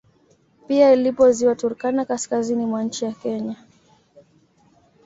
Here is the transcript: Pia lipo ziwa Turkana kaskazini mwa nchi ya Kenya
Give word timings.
Pia 0.67 0.95
lipo 0.95 1.31
ziwa 1.31 1.55
Turkana 1.55 2.05
kaskazini 2.05 2.65
mwa 2.65 2.83
nchi 2.83 3.05
ya 3.05 3.11
Kenya 3.11 3.55